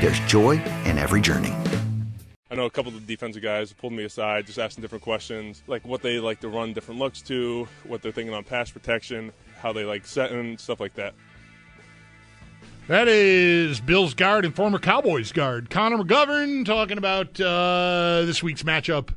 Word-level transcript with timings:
there's 0.00 0.20
joy 0.20 0.62
in 0.84 0.98
every 0.98 1.20
journey. 1.20 1.54
I 2.50 2.54
know 2.54 2.64
a 2.64 2.70
couple 2.70 2.94
of 2.94 3.06
the 3.06 3.06
defensive 3.06 3.42
guys 3.42 3.72
pulled 3.72 3.92
me 3.92 4.04
aside, 4.04 4.46
just 4.46 4.58
asking 4.58 4.82
different 4.82 5.04
questions, 5.04 5.62
like 5.66 5.84
what 5.84 6.00
they 6.00 6.18
like 6.18 6.40
to 6.40 6.48
run 6.48 6.72
different 6.72 6.98
looks 6.98 7.20
to, 7.22 7.68
what 7.84 8.00
they're 8.00 8.12
thinking 8.12 8.34
on 8.34 8.42
pass 8.42 8.70
protection, 8.70 9.32
how 9.60 9.72
they 9.72 9.84
like 9.84 10.06
setting, 10.06 10.56
stuff 10.56 10.80
like 10.80 10.94
that. 10.94 11.14
That 12.86 13.06
is 13.06 13.80
Bills 13.80 14.14
guard 14.14 14.46
and 14.46 14.56
former 14.56 14.78
Cowboys 14.78 15.30
guard 15.30 15.68
Connor 15.68 15.98
McGovern 15.98 16.64
talking 16.64 16.96
about 16.96 17.38
uh, 17.38 18.22
this 18.24 18.42
week's 18.42 18.62
matchup 18.62 19.14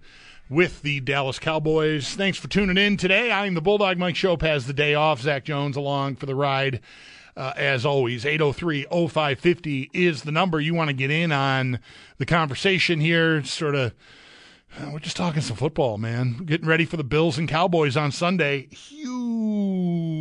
with 0.49 0.81
the 0.81 0.99
Dallas 0.99 1.39
Cowboys. 1.39 2.13
Thanks 2.15 2.37
for 2.37 2.49
tuning 2.49 2.77
in 2.77 2.97
today. 2.97 3.31
I'm 3.31 3.53
the 3.53 3.61
Bulldog. 3.61 3.97
Mike 3.97 4.15
Schopp 4.15 4.41
has 4.41 4.67
the 4.67 4.73
day 4.73 4.93
off. 4.93 5.21
Zach 5.21 5.45
Jones 5.45 5.77
along 5.77 6.17
for 6.17 6.25
the 6.25 6.35
ride. 6.35 6.81
Uh, 7.35 7.53
as 7.55 7.85
always, 7.85 8.25
803 8.25 8.85
0550 8.91 9.89
is 9.93 10.23
the 10.23 10.31
number 10.31 10.59
you 10.59 10.73
want 10.73 10.89
to 10.89 10.93
get 10.93 11.11
in 11.11 11.31
on 11.31 11.79
the 12.17 12.25
conversation 12.25 12.99
here. 12.99 13.41
Sort 13.43 13.75
of, 13.75 13.93
uh, 14.77 14.89
we're 14.91 14.99
just 14.99 15.15
talking 15.17 15.41
some 15.41 15.55
football, 15.55 15.97
man. 15.97 16.43
Getting 16.45 16.67
ready 16.67 16.83
for 16.85 16.97
the 16.97 17.03
Bills 17.03 17.37
and 17.37 17.47
Cowboys 17.47 17.95
on 17.95 18.11
Sunday. 18.11 18.67
Huge 18.67 20.13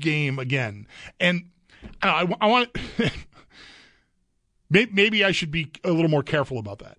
game 0.00 0.38
again. 0.38 0.86
And 1.18 1.50
I, 2.02 2.32
I 2.40 2.46
want 2.46 2.76
maybe 4.70 5.24
I 5.24 5.32
should 5.32 5.50
be 5.50 5.72
a 5.84 5.90
little 5.90 6.10
more 6.10 6.22
careful 6.22 6.58
about 6.58 6.78
that. 6.80 6.98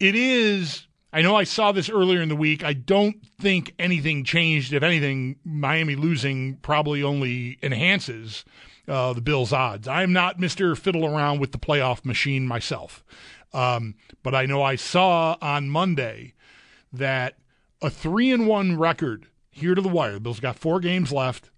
It 0.00 0.14
is. 0.14 0.86
I 1.12 1.20
know 1.22 1.36
I 1.36 1.44
saw 1.44 1.72
this 1.72 1.90
earlier 1.90 2.22
in 2.22 2.30
the 2.30 2.36
week. 2.36 2.64
I 2.64 2.72
don't 2.72 3.24
think 3.38 3.74
anything 3.78 4.24
changed. 4.24 4.72
If 4.72 4.82
anything, 4.82 5.36
Miami 5.44 5.94
losing 5.94 6.56
probably 6.56 7.02
only 7.02 7.58
enhances 7.62 8.44
uh, 8.92 9.14
the 9.14 9.22
Bills' 9.22 9.54
odds. 9.54 9.88
I'm 9.88 10.12
not 10.12 10.38
Mr. 10.38 10.76
Fiddle 10.76 11.06
around 11.06 11.40
with 11.40 11.52
the 11.52 11.58
playoff 11.58 12.04
machine 12.04 12.46
myself. 12.46 13.02
Um, 13.54 13.94
but 14.22 14.34
I 14.34 14.44
know 14.44 14.62
I 14.62 14.76
saw 14.76 15.38
on 15.40 15.70
Monday 15.70 16.34
that 16.92 17.38
a 17.80 17.88
three 17.88 18.30
and 18.30 18.46
one 18.46 18.78
record 18.78 19.28
here 19.50 19.74
to 19.74 19.80
the 19.80 19.88
wire. 19.88 20.12
The 20.12 20.20
Bills 20.20 20.40
got 20.40 20.58
four 20.58 20.78
games 20.78 21.10
left. 21.10 21.48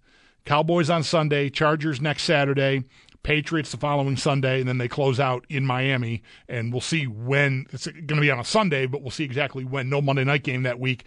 Cowboys 0.45 0.89
on 0.89 1.03
Sunday, 1.03 1.49
Chargers 1.49 1.99
next 1.99 2.23
Saturday, 2.23 2.83
Patriots 3.21 3.71
the 3.71 3.77
following 3.77 4.15
Sunday, 4.15 4.61
and 4.61 4.69
then 4.69 4.77
they 4.77 4.87
close 4.87 5.19
out 5.19 5.45
in 5.49 5.65
Miami. 5.65 6.23
And 6.47 6.71
we'll 6.71 6.79
see 6.79 7.05
when 7.05 7.65
it's 7.73 7.87
going 7.87 8.07
to 8.07 8.21
be 8.21 8.31
on 8.31 8.39
a 8.39 8.45
Sunday, 8.45 8.85
but 8.85 9.01
we'll 9.01 9.11
see 9.11 9.25
exactly 9.25 9.65
when. 9.65 9.89
No 9.89 10.01
Monday 10.01 10.23
night 10.23 10.43
game 10.43 10.63
that 10.63 10.79
week. 10.79 11.03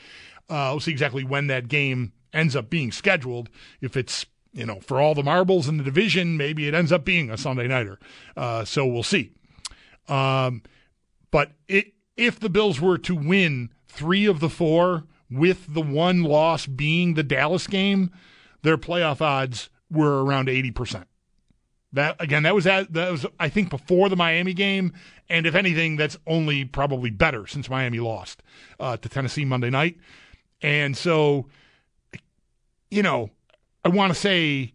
Uh, 0.51 0.69
we'll 0.73 0.81
see 0.81 0.91
exactly 0.91 1.25
when 1.25 1.47
that 1.47 1.69
game 1.69 2.13
ends 2.35 2.55
up 2.55 2.69
being 2.69 2.93
scheduled. 2.93 3.49
If 3.81 3.97
it's 3.97 4.27
you 4.53 4.67
know 4.67 4.81
for 4.81 5.01
all 5.01 5.15
the 5.15 5.23
marbles 5.23 5.69
in 5.69 5.77
the 5.77 5.85
division, 5.85 6.37
maybe 6.37 6.69
it 6.69 6.75
ends 6.75 6.93
up 6.93 7.05
being 7.05 7.31
a 7.31 7.37
Sunday 7.37 7.69
nighter. 7.69 7.99
Uh, 8.37 8.65
so 8.65 8.87
we'll 8.87 9.03
see. 9.03 9.31
Um, 10.09 10.63
but 11.31 11.53
it, 11.69 11.93
if 12.17 12.41
the 12.41 12.49
Bills 12.49 12.81
were 12.81 12.99
to 12.99 13.15
win 13.15 13.71
three 13.87 14.27
of 14.27 14.41
the 14.41 14.49
four, 14.49 15.05
with 15.31 15.73
the 15.75 15.83
one 15.83 16.23
loss 16.23 16.67
being 16.67 17.15
the 17.15 17.23
Dallas 17.23 17.67
game 17.67 18.11
their 18.63 18.79
playoff 18.79 19.21
odds 19.21 19.71
were 19.91 20.25
around 20.25 20.49
80%. 20.49 21.05
That 21.93 22.17
again, 22.21 22.43
that 22.43 22.55
was 22.55 22.67
at, 22.67 22.93
that 22.93 23.11
was 23.11 23.25
I 23.41 23.49
think 23.49 23.71
before 23.71 24.11
the 24.11 24.17
Miami 24.17 24.53
game, 24.53 24.93
and 25.31 25.47
if 25.47 25.55
anything, 25.55 25.97
that's 25.97 26.19
only 26.27 26.67
probably 26.67 27.09
better 27.09 27.47
since 27.47 27.71
Miami 27.71 27.99
lost 27.99 28.43
uh, 28.79 28.99
to 28.99 29.09
Tennessee 29.09 29.47
Monday 29.47 29.71
night. 29.71 29.97
And 30.61 30.95
so, 30.95 31.47
you 32.91 33.03
know, 33.03 33.31
I 33.89 33.91
want 33.91 34.13
to 34.13 34.19
say, 34.19 34.75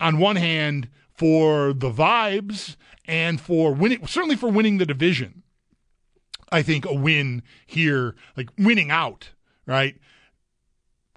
on 0.00 0.16
one 0.16 0.36
hand, 0.36 0.88
for 1.12 1.74
the 1.74 1.90
vibes 1.90 2.76
and 3.04 3.38
for 3.38 3.74
winning, 3.74 4.06
certainly 4.06 4.34
for 4.34 4.50
winning 4.50 4.78
the 4.78 4.86
division, 4.86 5.42
I 6.50 6.62
think 6.62 6.86
a 6.86 6.94
win 6.94 7.42
here, 7.66 8.14
like 8.34 8.48
winning 8.56 8.90
out, 8.90 9.32
right, 9.66 9.94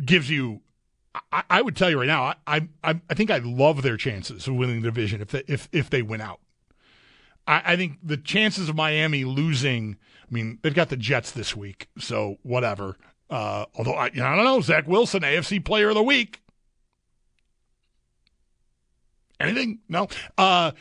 gives 0.04 0.30
you 0.30 0.60
I, 1.32 1.44
I, 1.50 1.62
would 1.62 1.78
tell 1.78 1.90
you 1.90 1.98
right 1.98 2.08
now, 2.08 2.34
I, 2.46 2.68
I 2.84 3.00
I 3.10 3.14
think 3.14 3.32
I 3.32 3.38
love 3.38 3.84
their 3.84 3.96
chances 3.96 4.46
of 4.46 4.56
winning 4.56 4.82
the 4.82 4.90
division 4.90 5.22
if 5.22 5.30
they, 5.30 5.44
if 5.48 5.70
if 5.72 5.90
they 5.90 6.02
win 6.02 6.20
out. 6.20 6.42
I, 7.48 7.62
I 7.66 7.76
think 7.78 8.00
the 8.04 8.18
chances 8.18 8.68
of 8.68 8.76
Miami 8.76 9.24
losing. 9.24 9.98
I 10.30 10.34
mean, 10.34 10.60
they've 10.62 10.76
got 10.76 10.90
the 10.90 10.98
Jets 10.98 11.32
this 11.32 11.56
week, 11.56 11.88
so 11.98 12.36
whatever. 12.44 12.98
Uh, 13.30 13.64
although 13.76 13.94
I, 13.94 14.08
you 14.08 14.20
know, 14.20 14.26
I 14.26 14.36
don't 14.36 14.44
know, 14.44 14.60
Zach 14.60 14.88
Wilson, 14.90 15.22
AFC 15.22 15.64
Player 15.64 15.88
of 15.88 15.96
the 15.96 16.04
Week. 16.04 16.42
Anything? 19.40 19.80
No. 19.88 20.08
Uh, 20.38 20.72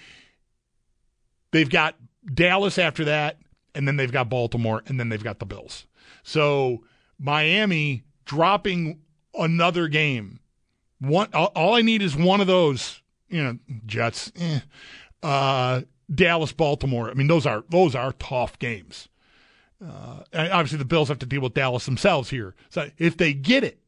they've 1.53 1.71
got 1.71 1.97
Dallas 2.33 2.79
after 2.79 3.05
that, 3.05 3.39
and 3.75 3.87
then 3.87 3.97
they've 3.97 4.13
got 4.13 4.29
Baltimore, 4.29 4.83
and 4.87 4.99
then 4.99 5.09
they've 5.09 5.23
got 5.23 5.39
the 5.39 5.47
Bills. 5.47 5.87
So 6.23 6.85
Miami 7.19 8.03
dropping 8.25 9.01
another 9.35 9.89
game. 9.89 10.41
One, 11.01 11.29
all, 11.33 11.75
I 11.75 11.83
need 11.83 12.03
is 12.03 12.17
one 12.17 12.41
of 12.41 12.47
those. 12.47 13.03
You 13.29 13.45
know, 13.45 13.59
Jets, 13.85 14.33
eh. 14.41 14.61
uh, 15.23 15.83
Dallas, 16.13 16.53
Baltimore. 16.53 17.11
I 17.11 17.15
mean, 17.15 17.27
those 17.27 17.47
are 17.47 17.63
those 17.69 17.95
are 17.95 18.13
tough 18.13 18.59
games. 18.59 19.09
Uh, 19.85 20.23
obviously, 20.33 20.79
the 20.79 20.85
Bills 20.85 21.09
have 21.09 21.19
to 21.21 21.27
deal 21.27 21.43
with 21.43 21.55
Dallas 21.55 21.85
themselves 21.85 22.31
here. 22.31 22.55
So 22.71 22.91
if 22.97 23.17
they 23.17 23.35
get 23.35 23.65
it, 23.65 23.79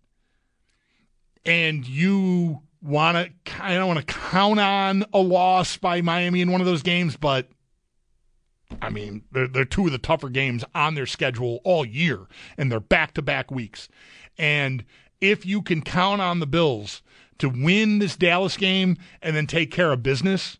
and 1.44 1.87
you 1.87 2.62
want 2.82 3.17
to, 3.44 3.62
I 3.62 3.75
don't 3.75 3.88
want 3.88 4.06
to 4.06 4.15
count 4.15 4.61
on 4.61 5.05
a 5.12 5.19
loss 5.19 5.77
by 5.77 6.00
Miami 6.00 6.41
in 6.41 6.50
one 6.50 6.61
of 6.61 6.67
those 6.67 6.82
games, 6.82 7.17
but 7.17 7.49
I 8.81 8.91
mean, 8.91 9.23
they're, 9.32 9.49
they're 9.49 9.65
two 9.65 9.87
of 9.87 9.93
the 9.93 9.99
tougher 9.99 10.29
games 10.29 10.65
on 10.75 10.94
their 10.94 11.06
schedule 11.06 11.61
all 11.65 11.85
year, 11.85 12.27
and 12.56 12.71
they're 12.71 12.81
back 12.81 13.15
to 13.15 13.23
back 13.23 13.50
weeks. 13.50 13.88
And 14.38 14.85
if 15.21 15.44
you 15.44 15.62
can 15.62 15.82
count 15.82 16.21
on 16.21 16.41
the 16.41 16.47
Bills 16.47 17.03
to 17.38 17.49
win 17.49 17.99
this 17.99 18.17
Dallas 18.17 18.56
game 18.56 18.97
and 19.23 19.35
then 19.35 19.47
take 19.47 19.71
care 19.71 19.93
of 19.93 20.03
business, 20.03 20.59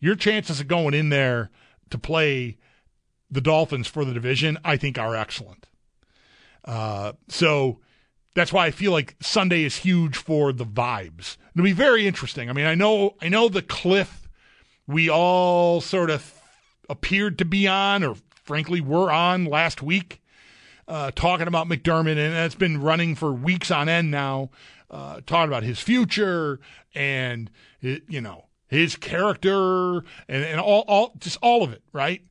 your 0.00 0.14
chances 0.14 0.60
of 0.60 0.68
going 0.68 0.94
in 0.94 1.08
there 1.10 1.50
to 1.90 1.98
play 1.98 2.58
the 3.30 3.40
Dolphins 3.40 3.86
for 3.86 4.04
the 4.04 4.14
division, 4.14 4.58
I 4.64 4.76
think, 4.76 4.98
are 4.98 5.16
excellent. 5.16 5.66
Uh, 6.64 7.12
so 7.28 7.80
that's 8.36 8.52
why 8.52 8.66
I 8.66 8.70
feel 8.70 8.92
like 8.92 9.16
Sunday 9.20 9.64
is 9.64 9.78
huge 9.78 10.16
for 10.16 10.52
the 10.52 10.64
vibes. 10.64 11.36
It'll 11.54 11.64
be 11.64 11.72
very 11.72 12.06
interesting. 12.06 12.48
I 12.48 12.52
mean, 12.52 12.66
I 12.66 12.76
know, 12.76 13.16
I 13.20 13.28
know 13.28 13.48
the 13.48 13.62
cliff 13.62 14.28
we 14.86 15.10
all 15.10 15.80
sort 15.80 16.10
of 16.10 16.32
appeared 16.88 17.38
to 17.38 17.44
be 17.44 17.66
on 17.66 18.04
or 18.04 18.14
frankly, 18.46 18.80
were 18.80 19.10
on 19.10 19.44
last 19.44 19.82
week 19.82 20.22
uh, 20.88 21.10
talking 21.14 21.48
about 21.48 21.68
McDermott, 21.68 22.12
and 22.12 22.34
it's 22.34 22.54
been 22.54 22.80
running 22.80 23.14
for 23.14 23.32
weeks 23.32 23.70
on 23.70 23.88
end 23.88 24.10
now, 24.10 24.50
uh, 24.90 25.20
talking 25.26 25.48
about 25.48 25.64
his 25.64 25.80
future 25.80 26.60
and 26.94 27.50
you 27.80 28.20
know 28.20 28.46
his 28.68 28.96
character 28.96 29.98
and, 30.28 30.44
and 30.44 30.60
all, 30.60 30.84
all 30.86 31.12
just 31.18 31.38
all 31.42 31.62
of 31.62 31.72
it, 31.72 31.82
right? 31.92 32.22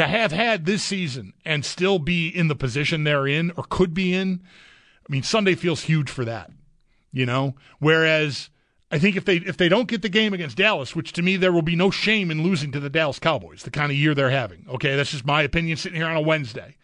To 0.00 0.06
have 0.06 0.32
had 0.32 0.64
this 0.64 0.82
season 0.82 1.34
and 1.44 1.62
still 1.62 1.98
be 1.98 2.26
in 2.26 2.48
the 2.48 2.54
position 2.54 3.04
they're 3.04 3.26
in 3.26 3.50
or 3.50 3.64
could 3.68 3.92
be 3.92 4.14
in, 4.14 4.40
I 5.06 5.12
mean, 5.12 5.22
Sunday 5.22 5.54
feels 5.54 5.82
huge 5.82 6.08
for 6.08 6.24
that, 6.24 6.50
you 7.12 7.26
know. 7.26 7.54
Whereas 7.80 8.48
I 8.90 8.98
think 8.98 9.14
if 9.14 9.26
they 9.26 9.36
if 9.36 9.58
they 9.58 9.68
don't 9.68 9.88
get 9.88 10.00
the 10.00 10.08
game 10.08 10.32
against 10.32 10.56
Dallas, 10.56 10.96
which 10.96 11.12
to 11.12 11.22
me 11.22 11.36
there 11.36 11.52
will 11.52 11.60
be 11.60 11.76
no 11.76 11.90
shame 11.90 12.30
in 12.30 12.42
losing 12.42 12.72
to 12.72 12.80
the 12.80 12.88
Dallas 12.88 13.18
Cowboys, 13.18 13.62
the 13.62 13.70
kind 13.70 13.92
of 13.92 13.98
year 13.98 14.14
they're 14.14 14.30
having. 14.30 14.64
Okay, 14.70 14.96
that's 14.96 15.10
just 15.10 15.26
my 15.26 15.42
opinion 15.42 15.76
sitting 15.76 16.00
here 16.00 16.08
on 16.08 16.16
a 16.16 16.22
Wednesday. 16.22 16.78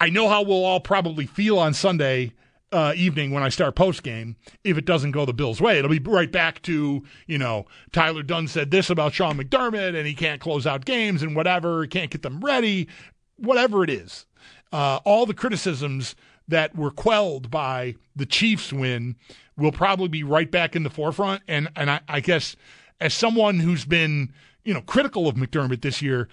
I 0.00 0.10
know 0.10 0.28
how 0.28 0.42
we'll 0.42 0.64
all 0.64 0.80
probably 0.80 1.26
feel 1.26 1.56
on 1.56 1.72
Sunday 1.72 2.32
uh, 2.72 2.92
evening 2.96 3.30
when 3.30 3.42
I 3.42 3.48
start 3.50 3.76
post 3.76 4.02
game 4.02 4.36
if 4.64 4.78
it 4.78 4.84
doesn't 4.84 5.12
go 5.12 5.24
the 5.24 5.32
Bills' 5.32 5.60
way. 5.60 5.78
It'll 5.78 5.90
be 5.90 5.98
right 5.98 6.30
back 6.32 6.62
to, 6.62 7.02
you 7.26 7.38
know, 7.38 7.66
Tyler 7.92 8.22
Dunne 8.22 8.48
said 8.48 8.70
this 8.70 8.90
about 8.90 9.12
Sean 9.12 9.38
McDermott 9.38 9.96
and 9.96 10.06
he 10.06 10.14
can't 10.14 10.40
close 10.40 10.66
out 10.66 10.84
games 10.84 11.22
and 11.22 11.36
whatever, 11.36 11.86
can't 11.86 12.10
get 12.10 12.22
them 12.22 12.40
ready, 12.40 12.88
whatever 13.36 13.84
it 13.84 13.90
is. 13.90 14.26
Uh, 14.72 15.00
all 15.04 15.26
the 15.26 15.34
criticisms 15.34 16.14
that 16.48 16.74
were 16.74 16.90
quelled 16.90 17.50
by 17.50 17.94
the 18.16 18.26
Chiefs 18.26 18.72
win 18.72 19.16
will 19.56 19.72
probably 19.72 20.08
be 20.08 20.24
right 20.24 20.50
back 20.50 20.74
in 20.74 20.82
the 20.82 20.90
forefront. 20.90 21.42
And 21.46 21.68
and 21.76 21.90
I, 21.90 22.00
I 22.08 22.20
guess 22.20 22.56
as 23.00 23.14
someone 23.14 23.60
who's 23.60 23.84
been 23.84 24.32
you 24.64 24.72
know 24.72 24.80
critical 24.80 25.28
of 25.28 25.34
McDermott 25.36 25.82
this 25.82 26.00
year, 26.00 26.28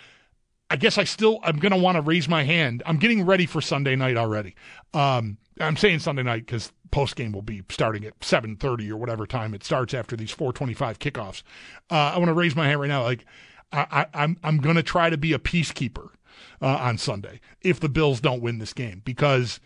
I 0.69 0.77
guess 0.77 0.97
I 0.97 1.03
still 1.03 1.39
I'm 1.43 1.57
going 1.57 1.71
to 1.73 1.77
want 1.77 1.95
to 1.95 2.01
raise 2.01 2.29
my 2.29 2.43
hand. 2.43 2.83
I'm 2.85 2.97
getting 2.97 3.25
ready 3.25 3.45
for 3.45 3.61
Sunday 3.61 3.95
night 3.95 4.17
already. 4.17 4.55
Um, 4.93 5.37
I'm 5.59 5.77
saying 5.77 5.99
Sunday 5.99 6.23
night 6.23 6.45
because 6.45 6.71
post 6.91 7.15
game 7.15 7.31
will 7.31 7.41
be 7.41 7.63
starting 7.69 8.05
at 8.05 8.19
7:30 8.19 8.89
or 8.89 8.97
whatever 8.97 9.25
time 9.25 9.53
it 9.53 9.63
starts 9.63 9.93
after 9.93 10.15
these 10.15 10.33
4:25 10.33 10.99
kickoffs. 10.99 11.43
Uh, 11.89 12.13
I 12.13 12.17
want 12.17 12.29
to 12.29 12.33
raise 12.33 12.55
my 12.55 12.67
hand 12.67 12.79
right 12.79 12.87
now. 12.87 13.03
Like 13.03 13.25
I, 13.71 13.85
I, 14.13 14.23
I'm 14.23 14.37
I'm 14.43 14.57
going 14.57 14.75
to 14.75 14.83
try 14.83 15.09
to 15.09 15.17
be 15.17 15.33
a 15.33 15.39
peacekeeper 15.39 16.09
uh, 16.61 16.67
on 16.67 16.97
Sunday 16.97 17.39
if 17.61 17.79
the 17.79 17.89
Bills 17.89 18.21
don't 18.21 18.41
win 18.41 18.59
this 18.59 18.73
game 18.73 19.01
because 19.03 19.59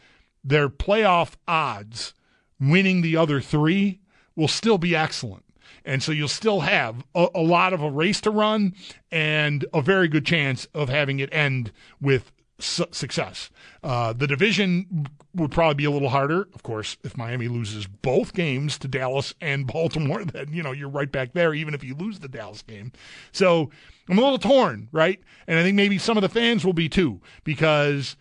their 0.43 0.69
playoff 0.69 1.33
odds 1.47 2.13
winning 2.59 3.01
the 3.01 3.17
other 3.17 3.41
three 3.41 3.99
will 4.35 4.47
still 4.47 4.77
be 4.77 4.95
excellent. 4.95 5.43
And 5.85 6.01
so 6.01 6.11
you'll 6.11 6.27
still 6.27 6.61
have 6.61 7.05
a, 7.13 7.27
a, 7.35 7.41
lot 7.41 7.73
of 7.73 7.81
a 7.81 7.89
race 7.89 8.21
to 8.21 8.31
run 8.31 8.73
and 9.11 9.65
a 9.73 9.81
very 9.81 10.07
good 10.07 10.25
chance 10.25 10.65
of 10.73 10.89
having 10.89 11.19
it 11.19 11.29
end 11.33 11.71
with 11.99 12.31
su- 12.63 12.85
success. 12.91 13.49
Uh, 13.83 14.13
the 14.13 14.27
division 14.27 15.07
would 15.35 15.51
probably 15.51 15.75
be 15.75 15.85
a 15.85 15.91
little 15.91 16.09
harder. 16.09 16.47
Of 16.53 16.63
course, 16.63 16.97
if 17.03 17.17
Miami 17.17 17.47
loses 17.47 17.87
both 17.87 18.33
games 18.33 18.77
to 18.79 18.87
Dallas 18.87 19.33
and 19.41 19.67
Baltimore, 19.73 20.23
then, 20.23 20.53
you 20.53 20.63
know, 20.63 20.71
you're 20.71 20.89
right 20.89 21.11
back 21.11 21.33
there, 21.33 21.53
even 21.53 21.73
if 21.73 21.83
you 21.83 21.95
lose 21.95 22.19
the 22.19 22.27
Dallas 22.27 22.61
game. 22.61 22.91
So 23.31 23.69
I'm 24.09 24.17
a 24.17 24.21
little 24.21 24.39
torn, 24.39 24.89
right? 24.91 25.19
And 25.47 25.59
I 25.59 25.63
think 25.63 25.75
maybe 25.75 25.97
some 25.97 26.17
of 26.17 26.21
the 26.21 26.29
fans 26.29 26.65
will 26.65 26.73
be 26.73 26.89
too, 26.89 27.21
because, 27.43 28.15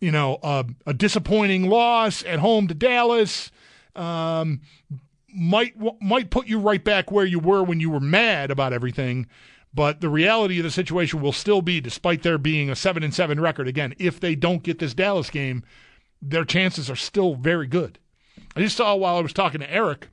you 0.00 0.10
know, 0.10 0.38
uh, 0.42 0.64
a 0.86 0.94
disappointing 0.94 1.68
loss 1.68 2.24
at 2.24 2.38
home 2.38 2.68
to 2.68 2.74
Dallas 2.74 3.50
um, 3.96 4.60
might 5.34 5.74
might 6.00 6.30
put 6.30 6.46
you 6.46 6.58
right 6.58 6.82
back 6.82 7.10
where 7.10 7.24
you 7.24 7.38
were 7.38 7.62
when 7.62 7.80
you 7.80 7.90
were 7.90 8.00
mad 8.00 8.50
about 8.50 8.72
everything. 8.72 9.26
But 9.74 10.00
the 10.00 10.08
reality 10.08 10.58
of 10.58 10.64
the 10.64 10.70
situation 10.70 11.20
will 11.20 11.32
still 11.32 11.60
be, 11.60 11.80
despite 11.80 12.22
there 12.22 12.38
being 12.38 12.70
a 12.70 12.76
seven 12.76 13.02
and 13.02 13.12
seven 13.12 13.40
record, 13.40 13.66
again, 13.66 13.94
if 13.98 14.20
they 14.20 14.36
don't 14.36 14.62
get 14.62 14.78
this 14.78 14.94
Dallas 14.94 15.30
game, 15.30 15.64
their 16.22 16.44
chances 16.44 16.88
are 16.88 16.96
still 16.96 17.34
very 17.34 17.66
good. 17.66 17.98
I 18.54 18.60
just 18.60 18.76
saw 18.76 18.94
while 18.94 19.16
I 19.16 19.20
was 19.20 19.32
talking 19.32 19.60
to 19.60 19.72
Eric, 19.72 20.08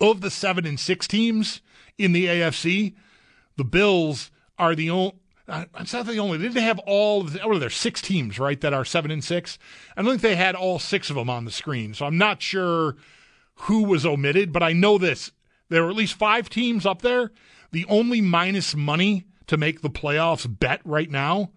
of 0.00 0.20
the 0.20 0.30
seven 0.30 0.66
and 0.66 0.78
six 0.78 1.06
teams 1.06 1.62
in 1.96 2.12
the 2.12 2.26
AFC, 2.26 2.94
the 3.56 3.64
Bills 3.64 4.30
are 4.58 4.74
the 4.74 4.90
only. 4.90 5.14
Uh, 5.46 5.66
it's 5.78 5.92
not 5.92 6.06
the 6.06 6.18
only. 6.18 6.38
They 6.38 6.48
didn't 6.48 6.62
have 6.62 6.78
all. 6.80 7.22
Of 7.22 7.32
the, 7.32 7.40
what 7.40 7.56
are 7.56 7.58
there? 7.58 7.70
Six 7.70 8.00
teams, 8.00 8.38
right? 8.38 8.60
That 8.60 8.74
are 8.74 8.84
seven 8.84 9.10
and 9.10 9.22
six. 9.22 9.58
I 9.96 10.02
don't 10.02 10.12
think 10.12 10.22
they 10.22 10.36
had 10.36 10.54
all 10.54 10.78
six 10.78 11.10
of 11.10 11.16
them 11.16 11.30
on 11.30 11.44
the 11.44 11.50
screen. 11.50 11.94
So 11.94 12.06
I'm 12.06 12.18
not 12.18 12.42
sure 12.42 12.96
who 13.54 13.84
was 13.84 14.04
omitted, 14.04 14.52
but 14.52 14.62
I 14.62 14.72
know 14.72 14.98
this: 14.98 15.32
there 15.68 15.82
were 15.82 15.90
at 15.90 15.96
least 15.96 16.14
five 16.14 16.48
teams 16.48 16.86
up 16.86 17.02
there. 17.02 17.30
The 17.74 17.86
only 17.86 18.20
minus 18.20 18.76
money 18.76 19.24
to 19.48 19.56
make 19.56 19.82
the 19.82 19.90
playoffs 19.90 20.46
bet 20.48 20.80
right 20.84 21.10
now. 21.10 21.50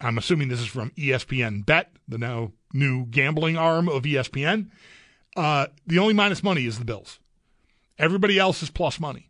I'm 0.00 0.16
assuming 0.16 0.48
this 0.48 0.60
is 0.60 0.66
from 0.66 0.92
ESPN 0.92 1.66
Bet, 1.66 1.92
the 2.08 2.16
now 2.16 2.52
new 2.72 3.04
gambling 3.04 3.58
arm 3.58 3.86
of 3.86 4.04
ESPN. 4.04 4.70
Uh, 5.36 5.66
the 5.86 5.98
only 5.98 6.14
minus 6.14 6.42
money 6.42 6.64
is 6.64 6.78
the 6.78 6.86
Bills. 6.86 7.18
Everybody 7.98 8.38
else 8.38 8.62
is 8.62 8.70
plus 8.70 8.98
money 8.98 9.28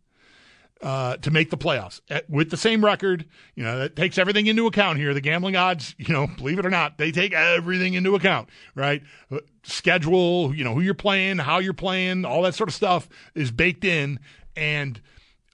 uh, 0.80 1.16
to 1.16 1.32
make 1.32 1.50
the 1.50 1.56
playoffs 1.56 2.00
At, 2.08 2.30
with 2.30 2.50
the 2.50 2.56
same 2.56 2.84
record. 2.84 3.26
You 3.56 3.64
know, 3.64 3.76
that 3.80 3.96
takes 3.96 4.16
everything 4.16 4.46
into 4.46 4.68
account 4.68 4.98
here. 4.98 5.12
The 5.12 5.20
gambling 5.20 5.56
odds, 5.56 5.96
you 5.98 6.14
know, 6.14 6.28
believe 6.36 6.60
it 6.60 6.66
or 6.66 6.70
not, 6.70 6.98
they 6.98 7.10
take 7.10 7.32
everything 7.32 7.94
into 7.94 8.14
account, 8.14 8.48
right? 8.76 9.02
Uh, 9.28 9.38
schedule, 9.64 10.54
you 10.54 10.62
know, 10.62 10.74
who 10.74 10.82
you're 10.82 10.94
playing, 10.94 11.38
how 11.38 11.58
you're 11.58 11.72
playing, 11.72 12.24
all 12.24 12.42
that 12.42 12.54
sort 12.54 12.68
of 12.68 12.76
stuff 12.76 13.08
is 13.34 13.50
baked 13.50 13.84
in. 13.84 14.20
And 14.54 15.00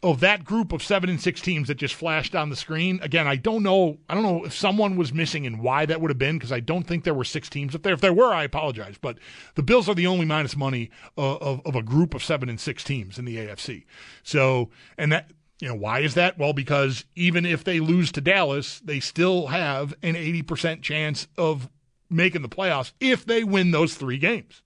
of 0.02 0.18
that 0.20 0.44
group 0.44 0.72
of 0.72 0.82
seven 0.82 1.08
and 1.08 1.20
six 1.20 1.40
teams 1.40 1.68
that 1.68 1.76
just 1.76 1.94
flashed 1.94 2.34
on 2.34 2.50
the 2.50 2.56
screen, 2.56 2.98
again, 3.02 3.28
I 3.28 3.36
don't 3.36 3.62
know. 3.62 3.98
I 4.08 4.14
don't 4.14 4.24
know 4.24 4.44
if 4.44 4.52
someone 4.52 4.96
was 4.96 5.12
missing 5.12 5.46
and 5.46 5.60
why 5.60 5.86
that 5.86 6.00
would 6.00 6.10
have 6.10 6.18
been 6.18 6.38
because 6.38 6.50
I 6.50 6.60
don't 6.60 6.84
think 6.84 7.04
there 7.04 7.14
were 7.14 7.24
six 7.24 7.48
teams 7.48 7.74
up 7.74 7.82
there. 7.82 7.94
If 7.94 8.00
there 8.00 8.12
were, 8.12 8.32
I 8.32 8.42
apologize. 8.42 8.96
But 9.00 9.18
the 9.54 9.62
Bills 9.62 9.88
are 9.88 9.94
the 9.94 10.08
only 10.08 10.26
minus 10.26 10.56
money 10.56 10.90
of, 11.16 11.40
of, 11.40 11.62
of 11.66 11.76
a 11.76 11.82
group 11.82 12.14
of 12.14 12.24
seven 12.24 12.48
and 12.48 12.58
six 12.58 12.82
teams 12.82 13.18
in 13.18 13.24
the 13.24 13.36
AFC. 13.36 13.84
So, 14.24 14.70
and 14.98 15.12
that 15.12 15.30
you 15.60 15.68
know 15.68 15.76
why 15.76 16.00
is 16.00 16.14
that? 16.14 16.36
Well, 16.36 16.52
because 16.52 17.04
even 17.14 17.46
if 17.46 17.62
they 17.62 17.78
lose 17.78 18.10
to 18.12 18.20
Dallas, 18.20 18.80
they 18.80 18.98
still 18.98 19.46
have 19.48 19.94
an 20.02 20.16
eighty 20.16 20.42
percent 20.42 20.82
chance 20.82 21.28
of 21.38 21.68
making 22.10 22.42
the 22.42 22.48
playoffs 22.48 22.92
if 22.98 23.24
they 23.24 23.44
win 23.44 23.70
those 23.70 23.94
three 23.94 24.18
games 24.18 24.62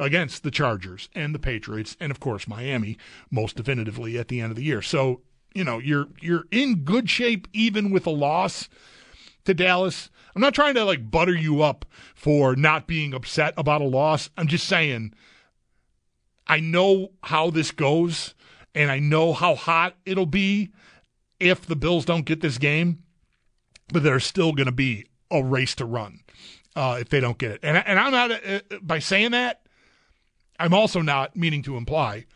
against 0.00 0.42
the 0.42 0.50
Chargers 0.50 1.08
and 1.14 1.34
the 1.34 1.38
Patriots 1.38 1.96
and 2.00 2.10
of 2.10 2.18
course 2.18 2.48
Miami 2.48 2.96
most 3.30 3.56
definitively 3.56 4.18
at 4.18 4.28
the 4.28 4.40
end 4.40 4.50
of 4.50 4.56
the 4.56 4.64
year. 4.64 4.82
So, 4.82 5.20
you 5.54 5.62
know, 5.62 5.78
you're 5.78 6.08
you're 6.20 6.44
in 6.50 6.84
good 6.84 7.08
shape 7.08 7.46
even 7.52 7.90
with 7.90 8.06
a 8.06 8.10
loss 8.10 8.68
to 9.44 9.54
Dallas. 9.54 10.10
I'm 10.34 10.42
not 10.42 10.54
trying 10.54 10.74
to 10.74 10.84
like 10.84 11.10
butter 11.10 11.34
you 11.34 11.62
up 11.62 11.84
for 12.14 12.56
not 12.56 12.86
being 12.86 13.14
upset 13.14 13.54
about 13.56 13.82
a 13.82 13.84
loss. 13.84 14.30
I'm 14.36 14.48
just 14.48 14.66
saying 14.66 15.12
I 16.46 16.60
know 16.60 17.10
how 17.22 17.50
this 17.50 17.70
goes 17.70 18.34
and 18.74 18.90
I 18.90 18.98
know 18.98 19.32
how 19.32 19.54
hot 19.54 19.96
it'll 20.04 20.26
be 20.26 20.72
if 21.38 21.66
the 21.66 21.76
Bills 21.76 22.04
don't 22.04 22.24
get 22.24 22.40
this 22.40 22.58
game, 22.58 23.02
but 23.92 24.02
there's 24.02 24.24
still 24.24 24.52
going 24.52 24.66
to 24.66 24.72
be 24.72 25.06
a 25.30 25.42
race 25.42 25.74
to 25.76 25.84
run 25.84 26.20
uh, 26.76 26.98
if 27.00 27.08
they 27.08 27.20
don't 27.20 27.38
get 27.38 27.52
it. 27.52 27.60
And, 27.62 27.76
and 27.76 27.98
I'm 27.98 28.12
not, 28.12 28.30
uh, 28.30 28.60
by 28.82 28.98
saying 28.98 29.32
that, 29.32 29.59
I'm 30.60 30.74
also 30.74 31.00
not 31.00 31.34
meaning 31.34 31.62
to 31.62 31.76
imply, 31.76 32.26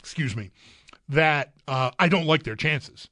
excuse 0.00 0.34
me, 0.34 0.50
that 1.10 1.52
uh, 1.68 1.90
I 1.98 2.08
don't 2.08 2.26
like 2.26 2.44
their 2.44 2.56
chances. 2.56 3.08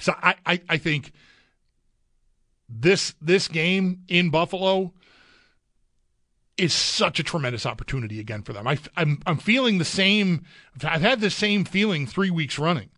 So 0.00 0.14
I, 0.16 0.36
I, 0.46 0.60
I 0.68 0.76
think 0.78 1.12
this 2.68 3.14
this 3.20 3.48
game 3.48 4.02
in 4.08 4.30
Buffalo 4.30 4.94
is 6.56 6.72
such 6.72 7.18
a 7.18 7.24
tremendous 7.24 7.66
opportunity 7.66 8.20
again 8.20 8.42
for 8.42 8.52
them. 8.52 8.66
I, 8.66 8.78
I'm 8.96 9.20
I'm 9.26 9.38
feeling 9.38 9.78
the 9.78 9.84
same. 9.84 10.44
I've 10.84 11.02
had 11.02 11.20
the 11.20 11.30
same 11.30 11.64
feeling 11.64 12.06
three 12.06 12.30
weeks 12.30 12.58
running. 12.58 12.90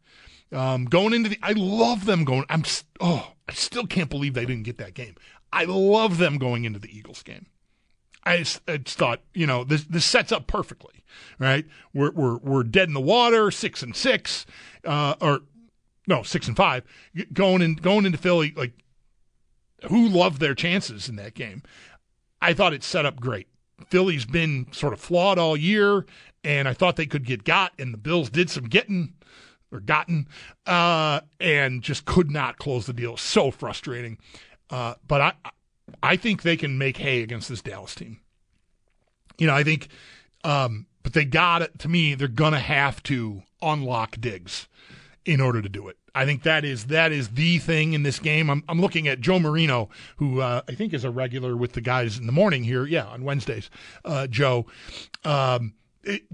Um, 0.53 0.85
going 0.85 1.13
into 1.13 1.31
the, 1.31 1.39
I 1.43 1.53
love 1.53 2.05
them 2.05 2.25
going. 2.25 2.45
I'm 2.51 2.65
oh, 3.01 3.33
I 3.49 3.55
still 3.55 3.87
can't 3.87 4.11
believe 4.11 4.35
they 4.35 4.47
didn't 4.47 4.65
get 4.65 4.79
that 4.79 4.95
game. 4.95 5.17
I 5.53 5.65
love 5.65 6.19
them 6.19 6.39
going 6.39 6.65
into 6.65 6.79
the 6.79 6.95
Eagles 6.97 7.23
game. 7.23 7.47
I 8.27 8.39
just, 8.39 8.61
I 8.69 8.77
just, 8.79 8.99
thought, 8.99 9.21
you 9.35 9.47
know, 9.47 9.63
this 9.63 9.85
this 9.85 10.05
sets 10.05 10.33
up 10.33 10.49
perfectly, 10.49 11.05
right? 11.39 11.65
We're 11.95 12.11
we're 12.11 12.37
we're 12.39 12.63
dead 12.65 12.89
in 12.89 12.95
the 12.95 13.01
water, 13.01 13.51
six 13.53 13.83
and 13.83 13.95
six, 13.95 14.45
uh, 14.85 15.15
or 15.21 15.41
no, 16.09 16.23
six 16.25 16.49
and 16.49 16.57
five, 16.57 16.83
going 17.33 17.63
in 17.63 17.77
going 17.77 18.05
into 18.05 18.19
Philly. 18.19 18.53
Like, 18.57 18.73
who 19.89 20.09
loved 20.09 20.41
their 20.41 20.55
chances 20.55 21.09
in 21.09 21.17
that 21.17 21.35
game? 21.35 21.63
I 22.43 22.53
thought 22.53 22.75
it 22.75 22.83
set 22.83 23.07
up 23.07 23.21
great. 23.21 23.47
Philly's 23.89 24.25
been 24.25 24.67
sort 24.73 24.93
of 24.93 25.01
flawed 25.01 25.39
all 25.39 25.57
year, 25.57 26.05
and 26.43 26.67
I 26.67 26.73
thought 26.73 26.97
they 26.97 27.07
could 27.07 27.25
get 27.25 27.45
got, 27.45 27.73
and 27.79 27.95
the 27.95 27.99
Bills 27.99 28.29
did 28.29 28.51
some 28.51 28.65
getting 28.65 29.15
or 29.71 29.81
gotten, 29.81 30.27
uh, 30.67 31.21
and 31.39 31.83
just 31.83 32.05
could 32.05 32.31
not 32.31 32.59
close 32.59 32.87
the 32.87 32.93
deal. 32.93 33.17
So 33.17 33.51
frustrating. 33.51 34.19
Uh, 34.69 34.95
but 35.07 35.21
I 35.21 35.33
I 36.03 36.17
think 36.17 36.43
they 36.43 36.57
can 36.57 36.79
make 36.79 36.97
hay 36.99 37.23
against 37.23 37.49
this 37.49 37.63
Dallas 37.63 37.95
team. 37.95 38.21
You 39.39 39.47
know, 39.47 39.55
I 39.55 39.63
think 39.63 39.89
um, 40.45 40.87
but 41.03 41.13
they 41.13 41.25
got 41.25 41.63
it. 41.63 41.79
To 41.81 41.89
me, 41.89 42.15
they're 42.15 42.29
gonna 42.29 42.61
have 42.61 43.03
to 43.05 43.43
unlock 43.63 44.21
Diggs 44.21 44.69
in 45.25 45.41
order 45.41 45.61
to 45.61 45.69
do 45.69 45.89
it. 45.89 45.97
I 46.15 46.25
think 46.25 46.45
that 46.45 46.65
is 46.65 46.87
that 46.87 47.13
is 47.13 47.31
the 47.31 47.59
thing 47.59 47.93
in 47.93 48.03
this 48.03 48.19
game. 48.19 48.49
I'm, 48.49 48.65
I'm 48.69 48.81
looking 48.81 49.07
at 49.07 49.21
Joe 49.21 49.39
Marino, 49.39 49.91
who 50.17 50.41
uh, 50.41 50.63
I 50.69 50.75
think 50.75 50.95
is 50.95 51.05
a 51.05 51.11
regular 51.11 51.57
with 51.57 51.73
the 51.73 51.81
guys 51.81 52.19
in 52.19 52.27
the 52.27 52.33
morning 52.33 52.65
here. 52.65 52.87
Yeah, 52.87 53.07
on 53.07 53.23
Wednesdays. 53.23 53.71
Uh, 54.05 54.27
Joe 54.27 54.67
um, 55.25 55.75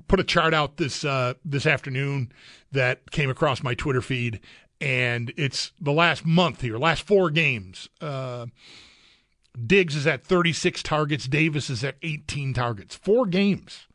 put 0.09 0.21
a 0.21 0.25
chart 0.25 0.55
out 0.55 0.77
this 0.77 1.05
uh, 1.05 1.35
this 1.45 1.67
afternoon 1.67 2.33
that 2.71 3.11
came 3.11 3.29
across 3.29 3.63
my 3.63 3.75
Twitter 3.75 4.03
feed, 4.03 4.41
and 4.81 5.33
it's 5.37 5.73
the 5.81 5.93
last 5.93 6.25
month 6.25 6.61
here, 6.61 6.79
last 6.79 7.03
four 7.03 7.31
games. 7.31 7.89
Uh, 8.01 8.47
Diggs 9.67 9.97
is 9.97 10.07
at 10.07 10.25
36 10.25 10.83
targets. 10.83 11.27
Davis 11.27 11.69
is 11.69 11.85
at 11.85 11.97
18 12.03 12.55
targets. 12.55 12.95
Four 12.95 13.27
games, 13.27 13.87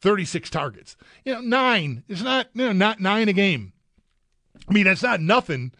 36 0.00 0.50
targets. 0.50 0.96
You 1.24 1.34
know, 1.34 1.40
nine 1.40 2.04
is 2.08 2.22
not 2.22 2.48
you 2.54 2.66
know, 2.66 2.72
not 2.72 3.00
nine 3.00 3.28
a 3.28 3.32
game 3.32 3.72
I 4.68 4.72
mean, 4.72 4.84
that's 4.84 5.02
not 5.02 5.20
nothing, 5.20 5.72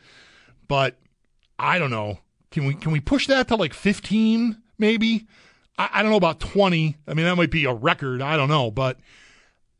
but 0.67 0.97
I 1.59 1.79
don't 1.79 1.91
know. 1.91 2.21
Can 2.51 2.67
we 2.67 2.75
can 2.75 2.93
we 2.93 3.01
push 3.01 3.27
that 3.27 3.49
to 3.49 3.57
like 3.57 3.75
15 3.75 4.61
maybe? 4.79 5.27
I, 5.77 5.91
I 5.95 6.03
don't 6.03 6.11
know 6.11 6.17
about 6.17 6.41
20. 6.41 6.97
I 7.07 7.15
mean, 7.15 7.27
that 7.27 7.37
might 7.37 7.51
be 7.51 7.65
a 7.65 7.75
record. 7.75 8.23
I 8.23 8.37
don't 8.37 8.49
know, 8.49 8.71
but 8.71 8.99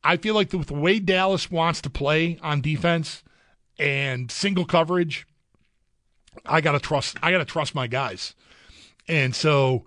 I 0.05 0.17
feel 0.17 0.35
like 0.35 0.51
the, 0.51 0.59
the 0.59 0.75
way 0.75 0.99
Dallas 0.99 1.51
wants 1.51 1.81
to 1.83 1.91
play 1.91 2.39
on 2.43 2.61
defense 2.61 3.23
and 3.79 4.31
single 4.31 4.65
coverage, 4.65 5.27
I 6.45 6.61
gotta 6.61 6.81
trust. 6.81 7.17
I 7.23 7.31
gotta 7.31 7.45
trust 7.47 7.75
my 7.75 7.87
guys. 7.87 8.35
And 9.09 9.35
so 9.35 9.87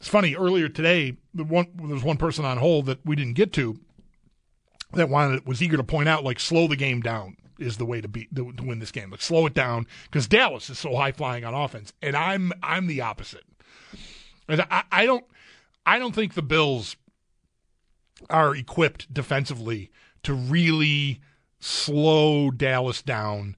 it's 0.00 0.08
funny. 0.08 0.34
Earlier 0.34 0.68
today, 0.68 1.16
the 1.34 1.44
one 1.44 1.68
there 1.76 1.94
was 1.94 2.02
one 2.02 2.16
person 2.16 2.44
on 2.44 2.58
hold 2.58 2.86
that 2.86 3.04
we 3.04 3.16
didn't 3.16 3.34
get 3.34 3.52
to 3.54 3.78
that 4.94 5.08
wanted 5.08 5.46
was 5.46 5.62
eager 5.62 5.76
to 5.76 5.84
point 5.84 6.08
out 6.08 6.24
like 6.24 6.40
slow 6.40 6.66
the 6.66 6.76
game 6.76 7.00
down 7.00 7.36
is 7.58 7.76
the 7.76 7.86
way 7.86 8.00
to 8.00 8.08
beat 8.08 8.34
to, 8.34 8.52
to 8.52 8.62
win 8.62 8.78
this 8.78 8.92
game. 8.92 9.10
Like 9.10 9.22
slow 9.22 9.46
it 9.46 9.54
down 9.54 9.86
because 10.04 10.26
Dallas 10.26 10.70
is 10.70 10.78
so 10.78 10.96
high 10.96 11.12
flying 11.12 11.44
on 11.44 11.54
offense, 11.54 11.92
and 12.02 12.16
I'm 12.16 12.52
I'm 12.62 12.86
the 12.86 13.00
opposite. 13.00 13.44
I, 14.48 14.84
I 14.90 15.06
don't 15.06 15.24
I 15.86 15.98
don't 15.98 16.14
think 16.14 16.34
the 16.34 16.42
Bills 16.42 16.96
are 18.30 18.54
equipped 18.54 19.12
defensively 19.12 19.90
to 20.22 20.34
really 20.34 21.20
slow 21.60 22.50
Dallas 22.50 23.02
down 23.02 23.56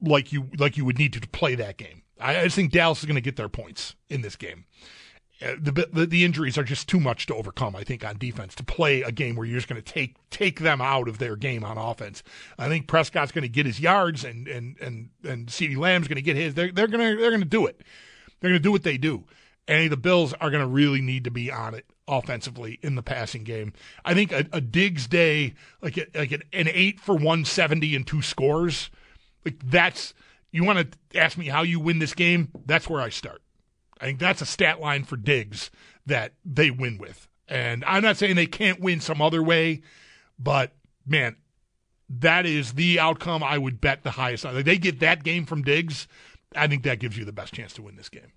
like 0.00 0.32
you 0.32 0.48
like 0.58 0.76
you 0.76 0.84
would 0.84 0.98
need 0.98 1.12
to 1.14 1.20
to 1.20 1.28
play 1.28 1.54
that 1.54 1.76
game. 1.76 2.02
I, 2.20 2.44
just 2.44 2.56
think 2.56 2.72
Dallas 2.72 3.00
is 3.00 3.04
going 3.04 3.16
to 3.16 3.20
get 3.20 3.36
their 3.36 3.48
points 3.48 3.94
in 4.08 4.22
this 4.22 4.36
game. 4.36 4.64
Uh, 5.42 5.52
the, 5.60 5.88
the, 5.92 6.06
the 6.06 6.24
injuries 6.24 6.56
are 6.56 6.64
just 6.64 6.88
too 6.88 6.98
much 6.98 7.26
to 7.26 7.34
overcome. 7.34 7.76
I 7.76 7.84
think 7.84 8.04
on 8.04 8.16
defense 8.16 8.54
to 8.54 8.64
play 8.64 9.02
a 9.02 9.12
game 9.12 9.36
where 9.36 9.44
you're 9.44 9.58
just 9.58 9.68
going 9.68 9.82
to 9.82 9.92
take 9.92 10.16
take 10.30 10.60
them 10.60 10.80
out 10.80 11.08
of 11.08 11.18
their 11.18 11.36
game 11.36 11.62
on 11.62 11.76
offense. 11.76 12.22
I 12.58 12.68
think 12.68 12.86
Prescott's 12.86 13.32
going 13.32 13.42
to 13.42 13.48
get 13.48 13.66
his 13.66 13.78
yards 13.78 14.24
and 14.24 14.48
and 14.48 14.76
and 14.80 15.10
and 15.22 15.48
CeeDee 15.48 15.76
Lamb's 15.76 16.08
going 16.08 16.16
to 16.16 16.22
get 16.22 16.36
his. 16.36 16.54
They're 16.54 16.72
they're 16.72 16.86
going 16.86 17.16
to 17.16 17.20
they're 17.20 17.30
going 17.30 17.42
to 17.42 17.46
do 17.46 17.66
it. 17.66 17.82
They're 18.40 18.50
going 18.50 18.60
to 18.60 18.66
do 18.66 18.72
what 18.72 18.82
they 18.82 18.96
do. 18.96 19.24
And 19.68 19.90
the 19.90 19.96
Bills 19.96 20.32
are 20.34 20.50
going 20.50 20.62
to 20.62 20.68
really 20.68 21.02
need 21.02 21.24
to 21.24 21.30
be 21.30 21.50
on 21.50 21.74
it 21.74 21.84
offensively 22.08 22.78
in 22.82 22.94
the 22.94 23.02
passing 23.02 23.42
game. 23.42 23.72
I 24.04 24.14
think 24.14 24.32
a, 24.32 24.46
a 24.52 24.60
Diggs 24.60 25.06
day, 25.06 25.54
like 25.82 25.98
a, 25.98 26.06
like 26.14 26.32
an, 26.32 26.42
an 26.52 26.68
eight 26.72 26.98
for 27.00 27.14
one 27.14 27.44
seventy 27.44 27.94
and 27.94 28.06
two 28.06 28.22
scores, 28.22 28.90
like 29.44 29.58
that's 29.62 30.14
you 30.56 30.64
want 30.64 30.92
to 31.12 31.18
ask 31.20 31.36
me 31.36 31.46
how 31.46 31.62
you 31.62 31.78
win 31.78 31.98
this 31.98 32.14
game. 32.14 32.50
That's 32.64 32.88
where 32.88 33.00
I 33.00 33.10
start. 33.10 33.42
I 34.00 34.06
think 34.06 34.18
that's 34.18 34.40
a 34.40 34.46
stat 34.46 34.80
line 34.80 35.04
for 35.04 35.16
Diggs 35.16 35.70
that 36.06 36.32
they 36.44 36.70
win 36.70 36.98
with. 36.98 37.28
And 37.48 37.84
I'm 37.84 38.02
not 38.02 38.16
saying 38.16 38.36
they 38.36 38.46
can't 38.46 38.80
win 38.80 39.00
some 39.00 39.20
other 39.20 39.42
way, 39.42 39.82
but 40.38 40.72
man, 41.06 41.36
that 42.08 42.46
is 42.46 42.72
the 42.72 42.98
outcome 42.98 43.42
I 43.42 43.58
would 43.58 43.80
bet 43.80 44.02
the 44.02 44.12
highest 44.12 44.46
on. 44.46 44.54
Like 44.54 44.64
they 44.64 44.78
get 44.78 45.00
that 45.00 45.22
game 45.22 45.44
from 45.44 45.62
Diggs, 45.62 46.08
I 46.54 46.66
think 46.66 46.84
that 46.84 47.00
gives 47.00 47.18
you 47.18 47.24
the 47.24 47.32
best 47.32 47.52
chance 47.52 47.72
to 47.74 47.82
win 47.82 47.96
this 47.96 48.08
game. 48.08 48.32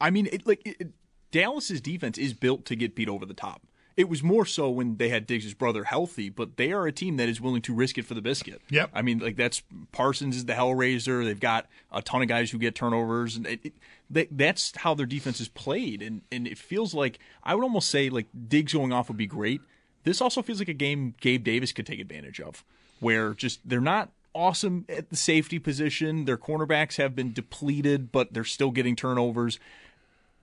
I 0.00 0.10
mean, 0.10 0.28
it, 0.32 0.46
like 0.46 0.62
it, 0.64 0.92
Dallas's 1.30 1.80
defense 1.80 2.18
is 2.18 2.34
built 2.34 2.64
to 2.66 2.76
get 2.76 2.94
beat 2.94 3.08
over 3.08 3.26
the 3.26 3.34
top. 3.34 3.62
It 3.96 4.08
was 4.08 4.22
more 4.24 4.44
so 4.44 4.68
when 4.70 4.96
they 4.96 5.08
had 5.08 5.26
Diggs' 5.26 5.54
brother 5.54 5.84
healthy, 5.84 6.28
but 6.28 6.56
they 6.56 6.72
are 6.72 6.86
a 6.86 6.92
team 6.92 7.16
that 7.18 7.28
is 7.28 7.40
willing 7.40 7.62
to 7.62 7.72
risk 7.72 7.96
it 7.96 8.04
for 8.04 8.14
the 8.14 8.20
biscuit. 8.20 8.60
Yep. 8.70 8.90
I 8.92 9.02
mean, 9.02 9.20
like 9.20 9.36
that's 9.36 9.62
Parsons 9.92 10.36
is 10.36 10.46
the 10.46 10.54
hellraiser. 10.54 11.24
They've 11.24 11.38
got 11.38 11.66
a 11.92 12.02
ton 12.02 12.20
of 12.20 12.28
guys 12.28 12.50
who 12.50 12.58
get 12.58 12.74
turnovers, 12.74 13.36
and 13.36 13.46
it, 13.46 13.60
it, 13.62 13.72
they, 14.10 14.26
that's 14.30 14.76
how 14.78 14.94
their 14.94 15.06
defense 15.06 15.40
is 15.40 15.48
played. 15.48 16.02
And 16.02 16.22
and 16.32 16.48
it 16.48 16.58
feels 16.58 16.92
like 16.92 17.20
I 17.44 17.54
would 17.54 17.62
almost 17.62 17.88
say 17.88 18.10
like 18.10 18.26
Diggs 18.48 18.72
going 18.72 18.92
off 18.92 19.08
would 19.08 19.16
be 19.16 19.26
great. 19.26 19.60
This 20.02 20.20
also 20.20 20.42
feels 20.42 20.58
like 20.58 20.68
a 20.68 20.74
game 20.74 21.14
Gabe 21.20 21.44
Davis 21.44 21.72
could 21.72 21.86
take 21.86 22.00
advantage 22.00 22.40
of, 22.40 22.64
where 23.00 23.32
just 23.32 23.60
they're 23.64 23.80
not 23.80 24.10
awesome 24.34 24.84
at 24.88 25.10
the 25.10 25.16
safety 25.16 25.58
position. 25.58 26.24
Their 26.24 26.36
cornerbacks 26.36 26.96
have 26.96 27.14
been 27.14 27.32
depleted, 27.32 28.10
but 28.10 28.34
they're 28.34 28.44
still 28.44 28.70
getting 28.70 28.96
turnovers. 28.96 29.60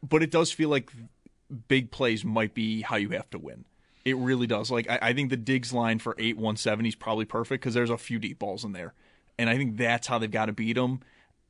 But 0.01 0.23
it 0.23 0.31
does 0.31 0.51
feel 0.51 0.69
like 0.69 0.89
big 1.67 1.91
plays 1.91 2.23
might 2.23 2.53
be 2.53 2.81
how 2.81 2.95
you 2.95 3.09
have 3.09 3.29
to 3.31 3.39
win. 3.39 3.65
It 4.03 4.17
really 4.17 4.47
does. 4.47 4.71
Like 4.71 4.89
I, 4.89 4.99
I 5.01 5.13
think 5.13 5.29
the 5.29 5.37
Diggs 5.37 5.73
line 5.73 5.99
for 5.99 6.15
eight 6.17 6.37
one 6.37 6.57
seventy 6.57 6.89
is 6.89 6.95
probably 6.95 7.25
perfect 7.25 7.61
because 7.61 7.73
there's 7.73 7.89
a 7.89 7.97
few 7.97 8.19
deep 8.19 8.39
balls 8.39 8.63
in 8.63 8.71
there, 8.71 8.93
and 9.37 9.49
I 9.49 9.57
think 9.57 9.77
that's 9.77 10.07
how 10.07 10.17
they've 10.17 10.31
got 10.31 10.47
to 10.47 10.53
beat 10.53 10.73
them. 10.73 11.01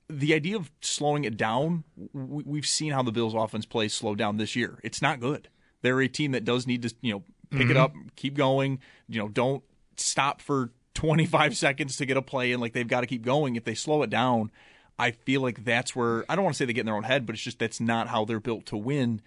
The 0.10 0.34
idea 0.34 0.58
of 0.58 0.70
slowing 0.82 1.24
it 1.24 1.38
down, 1.38 1.86
we, 2.14 2.44
we've 2.46 2.66
seen 2.66 2.92
how 2.92 3.04
the 3.04 3.14
Bills' 3.14 3.34
offense 3.34 3.66
plays 3.66 3.94
slow 3.94 4.16
down 4.16 4.38
this 4.38 4.56
year. 4.56 4.80
It's 4.84 5.02
not 5.02 5.22
good. 5.22 5.48
They're 5.82 6.02
a 6.02 6.10
team 6.10 6.32
that 6.34 6.44
does 6.44 6.68
need 6.68 6.82
to, 6.82 6.94
you 7.02 7.14
know, 7.14 7.24
pick 7.50 7.62
mm-hmm. 7.62 7.72
it 7.72 7.78
up, 7.78 7.94
keep 8.16 8.36
going. 8.36 8.80
You 9.08 9.20
know, 9.20 9.30
don't 9.30 9.64
stop 9.96 10.42
for 10.42 10.72
25 10.94 11.56
seconds 11.56 11.98
to 11.98 12.06
get 12.06 12.18
a 12.18 12.22
play 12.22 12.52
in. 12.52 12.60
Like 12.60 12.74
they've 12.74 12.88
got 12.88 13.02
to 13.02 13.08
keep 13.08 13.24
going. 13.24 13.56
If 13.56 13.64
they 13.64 13.76
slow 13.76 14.04
it 14.04 14.10
down, 14.10 14.52
I 15.00 15.12
feel 15.12 15.42
like 15.42 15.64
that's 15.64 15.96
where 15.96 16.26
I 16.30 16.36
don't 16.36 16.44
want 16.44 16.56
to 16.56 16.58
say 16.58 16.66
they 16.66 16.74
get 16.74 16.82
in 16.82 16.86
their 16.88 16.96
own 16.96 17.04
head, 17.04 17.26
but 17.26 17.34
it's 17.34 17.44
just 17.44 17.60
that's 17.60 17.80
not 17.80 18.08
how 18.08 18.26
they're 18.26 18.40
built 18.40 18.66
to 18.68 18.78
win. 18.78 19.22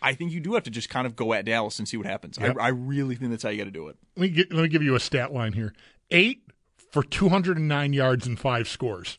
I 0.00 0.14
think 0.14 0.32
you 0.32 0.40
do 0.40 0.54
have 0.54 0.62
to 0.64 0.70
just 0.70 0.88
kind 0.88 1.06
of 1.06 1.16
go 1.16 1.32
at 1.32 1.44
Dallas 1.44 1.78
and 1.78 1.88
see 1.88 1.96
what 1.96 2.06
happens. 2.06 2.38
Yep. 2.40 2.56
I, 2.58 2.66
I, 2.66 2.68
really 2.68 3.16
think 3.16 3.30
that's 3.30 3.42
how 3.42 3.48
you 3.48 3.58
got 3.58 3.64
to 3.64 3.70
do 3.70 3.88
it. 3.88 3.96
Let 4.16 4.22
me, 4.22 4.28
get, 4.28 4.52
let 4.52 4.62
me 4.62 4.68
give 4.68 4.82
you 4.82 4.94
a 4.94 5.00
stat 5.00 5.32
line 5.32 5.54
here: 5.54 5.74
eight 6.10 6.42
for 6.90 7.02
209 7.02 7.92
yards 7.92 8.26
and 8.26 8.38
five 8.38 8.68
scores. 8.68 9.18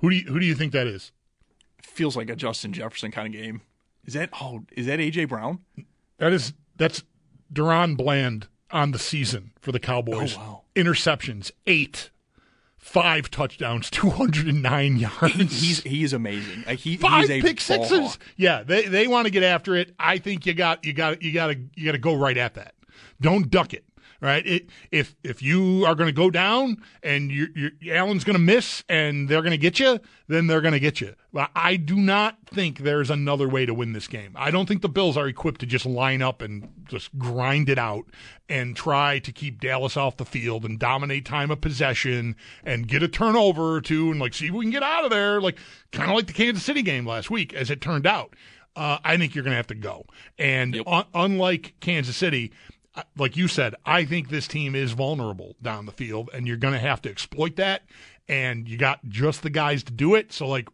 Who 0.00 0.10
do 0.10 0.16
you 0.16 0.24
who 0.24 0.38
do 0.38 0.46
you 0.46 0.54
think 0.54 0.72
that 0.72 0.86
is? 0.86 1.12
Feels 1.82 2.16
like 2.16 2.30
a 2.30 2.36
Justin 2.36 2.72
Jefferson 2.72 3.10
kind 3.10 3.26
of 3.26 3.32
game. 3.32 3.62
Is 4.04 4.14
that 4.14 4.30
oh 4.40 4.64
is 4.72 4.86
that 4.86 4.98
AJ 4.98 5.28
Brown? 5.28 5.60
That 6.18 6.32
is 6.32 6.52
that's 6.76 7.02
DaRon 7.52 7.96
Bland 7.96 8.48
on 8.70 8.92
the 8.92 8.98
season 8.98 9.52
for 9.60 9.72
the 9.72 9.80
Cowboys. 9.80 10.36
Oh, 10.36 10.40
wow. 10.40 10.62
Interceptions 10.74 11.50
eight 11.66 12.10
five 12.86 13.30
touchdowns, 13.30 13.90
209 13.90 14.96
yards. 14.96 15.60
He's 15.60 15.82
he 15.82 16.04
is 16.04 16.12
amazing. 16.12 16.62
He, 16.76 16.96
five 16.96 17.28
he's 17.28 17.42
pick 17.42 17.60
sixes. 17.60 18.18
Yeah, 18.36 18.62
they 18.62 18.86
they 18.86 19.06
want 19.08 19.26
to 19.26 19.30
get 19.30 19.42
after 19.42 19.74
it. 19.74 19.94
I 19.98 20.18
think 20.18 20.46
you 20.46 20.54
got 20.54 20.84
you 20.84 20.92
got 20.92 21.20
you 21.20 21.32
got 21.32 21.48
to 21.48 21.58
you 21.74 21.84
got 21.84 21.92
to 21.92 21.98
go 21.98 22.14
right 22.14 22.36
at 22.36 22.54
that. 22.54 22.74
Don't 23.20 23.50
duck 23.50 23.74
it 23.74 23.84
right? 24.20 24.46
It, 24.46 24.70
if 24.90 25.16
if 25.22 25.42
you 25.42 25.84
are 25.86 25.94
going 25.94 26.08
to 26.08 26.12
go 26.12 26.30
down 26.30 26.78
and 27.02 27.30
you, 27.30 27.48
you, 27.54 27.92
Allen's 27.92 28.24
going 28.24 28.36
to 28.36 28.42
miss 28.42 28.84
and 28.88 29.28
they're 29.28 29.42
going 29.42 29.52
to 29.52 29.58
get 29.58 29.78
you, 29.78 30.00
then 30.28 30.46
they're 30.46 30.60
going 30.60 30.72
to 30.72 30.80
get 30.80 31.00
you. 31.00 31.14
But 31.32 31.50
I 31.54 31.76
do 31.76 31.96
not 31.96 32.38
think 32.46 32.78
there's 32.78 33.10
another 33.10 33.48
way 33.48 33.66
to 33.66 33.74
win 33.74 33.92
this 33.92 34.08
game. 34.08 34.32
I 34.36 34.50
don't 34.50 34.66
think 34.66 34.82
the 34.82 34.88
Bills 34.88 35.16
are 35.16 35.28
equipped 35.28 35.60
to 35.60 35.66
just 35.66 35.84
line 35.84 36.22
up 36.22 36.40
and 36.40 36.68
just 36.88 37.16
grind 37.18 37.68
it 37.68 37.78
out 37.78 38.06
and 38.48 38.74
try 38.74 39.18
to 39.18 39.32
keep 39.32 39.60
Dallas 39.60 39.96
off 39.96 40.16
the 40.16 40.24
field 40.24 40.64
and 40.64 40.78
dominate 40.78 41.24
time 41.24 41.50
of 41.50 41.60
possession 41.60 42.36
and 42.64 42.88
get 42.88 43.02
a 43.02 43.08
turnover 43.08 43.74
or 43.74 43.80
two 43.80 44.10
and 44.10 44.20
like 44.20 44.34
see 44.34 44.46
if 44.46 44.52
we 44.52 44.64
can 44.64 44.72
get 44.72 44.82
out 44.82 45.04
of 45.04 45.10
there, 45.10 45.40
like 45.40 45.58
kind 45.92 46.10
of 46.10 46.16
like 46.16 46.26
the 46.26 46.32
Kansas 46.32 46.64
City 46.64 46.82
game 46.82 47.06
last 47.06 47.30
week, 47.30 47.52
as 47.52 47.70
it 47.70 47.80
turned 47.80 48.06
out. 48.06 48.34
Uh, 48.74 48.98
I 49.02 49.16
think 49.16 49.34
you're 49.34 49.42
going 49.44 49.52
to 49.52 49.56
have 49.56 49.66
to 49.68 49.74
go. 49.74 50.04
And 50.38 50.74
yep. 50.74 50.84
un- 50.86 51.06
unlike 51.14 51.74
Kansas 51.80 52.16
City, 52.16 52.52
like 53.16 53.36
you 53.36 53.48
said, 53.48 53.74
I 53.84 54.04
think 54.04 54.28
this 54.28 54.48
team 54.48 54.74
is 54.74 54.92
vulnerable 54.92 55.56
down 55.62 55.86
the 55.86 55.92
field, 55.92 56.30
and 56.32 56.46
you're 56.46 56.56
going 56.56 56.74
to 56.74 56.80
have 56.80 57.02
to 57.02 57.10
exploit 57.10 57.56
that. 57.56 57.82
And 58.28 58.68
you 58.68 58.76
got 58.76 59.04
just 59.08 59.42
the 59.42 59.50
guys 59.50 59.84
to 59.84 59.92
do 59.92 60.16
it. 60.16 60.32
So, 60.32 60.48
like, 60.48 60.68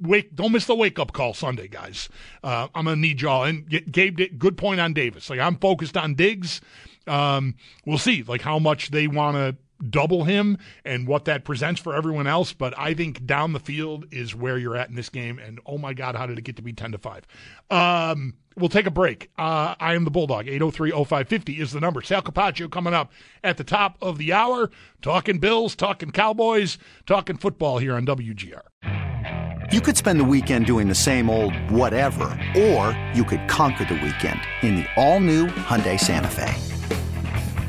wake, 0.00 0.34
don't 0.34 0.52
miss 0.52 0.64
the 0.64 0.74
wake 0.74 0.98
up 0.98 1.12
call 1.12 1.34
Sunday, 1.34 1.68
guys. 1.68 2.08
Uh, 2.42 2.68
I'm 2.74 2.86
gonna 2.86 2.96
need 2.96 3.20
y'all. 3.20 3.44
And 3.44 3.68
Gabe, 3.68 4.18
good 4.38 4.56
point 4.56 4.80
on 4.80 4.94
Davis. 4.94 5.28
Like, 5.28 5.38
I'm 5.38 5.56
focused 5.58 5.98
on 5.98 6.14
Diggs. 6.14 6.62
Um, 7.06 7.56
we'll 7.84 7.98
see, 7.98 8.22
like, 8.22 8.40
how 8.40 8.58
much 8.58 8.92
they 8.92 9.08
want 9.08 9.36
to 9.36 9.56
double 9.90 10.24
him 10.24 10.58
and 10.84 11.06
what 11.06 11.24
that 11.26 11.44
presents 11.44 11.80
for 11.80 11.94
everyone 11.94 12.26
else. 12.26 12.52
But 12.52 12.78
I 12.78 12.94
think 12.94 13.26
down 13.26 13.52
the 13.52 13.60
field 13.60 14.06
is 14.10 14.34
where 14.34 14.58
you're 14.58 14.76
at 14.76 14.88
in 14.88 14.94
this 14.94 15.08
game. 15.08 15.38
And 15.38 15.60
oh 15.66 15.78
my 15.78 15.94
God, 15.94 16.16
how 16.16 16.26
did 16.26 16.38
it 16.38 16.42
get 16.42 16.56
to 16.56 16.62
be 16.62 16.72
10 16.72 16.92
to 16.92 16.98
5? 16.98 17.26
Um, 17.70 18.34
We'll 18.58 18.70
take 18.70 18.86
a 18.86 18.90
break. 18.90 19.30
Uh, 19.36 19.74
I 19.78 19.94
am 19.94 20.04
the 20.04 20.10
Bulldog. 20.10 20.46
803-0550 20.46 21.58
is 21.60 21.72
the 21.72 21.80
number. 21.80 22.00
Sal 22.00 22.22
Capaccio 22.22 22.70
coming 22.70 22.94
up 22.94 23.12
at 23.44 23.58
the 23.58 23.64
top 23.64 23.98
of 24.00 24.16
the 24.16 24.32
hour. 24.32 24.70
Talking 25.02 25.38
Bills, 25.38 25.76
talking 25.76 26.10
Cowboys, 26.10 26.78
talking 27.04 27.36
football 27.36 27.76
here 27.78 27.94
on 27.94 28.06
WGR. 28.06 28.62
You 29.72 29.80
could 29.82 29.96
spend 29.96 30.18
the 30.18 30.24
weekend 30.24 30.64
doing 30.64 30.88
the 30.88 30.94
same 30.94 31.28
old 31.28 31.54
whatever, 31.70 32.24
or 32.56 32.96
you 33.14 33.24
could 33.24 33.46
conquer 33.46 33.84
the 33.84 33.94
weekend 33.94 34.40
in 34.62 34.76
the 34.76 34.86
all-new 34.96 35.48
Hyundai 35.48 36.00
Santa 36.00 36.28
Fe. 36.28 36.75